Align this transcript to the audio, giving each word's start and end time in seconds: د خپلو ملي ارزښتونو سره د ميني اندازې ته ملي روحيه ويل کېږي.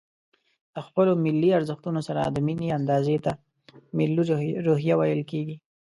د 0.73 0.77
خپلو 0.87 1.11
ملي 1.25 1.49
ارزښتونو 1.59 1.99
سره 2.07 2.21
د 2.25 2.37
ميني 2.47 2.67
اندازې 2.79 3.15
ته 3.25 3.31
ملي 3.97 4.21
روحيه 4.67 4.95
ويل 4.99 5.21
کېږي. 5.31 5.55